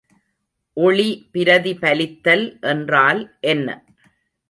ஒளி 0.77 1.29
பிரதிபலித்தல் 1.33 2.45
என்றால் 2.61 3.21
என்ன? 3.39 3.67